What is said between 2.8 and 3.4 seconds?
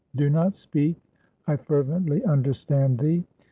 thee.